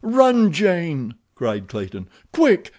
"Run, 0.03 0.51
Jane!" 0.51 1.13
cried 1.35 1.67
Clayton. 1.67 2.09
"Quick! 2.33 2.69